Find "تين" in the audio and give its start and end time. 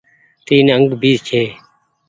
0.45-0.67